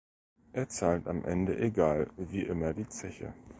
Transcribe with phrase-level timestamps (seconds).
[0.53, 3.35] Er zahlt am Ende egal wie immer die Zeche.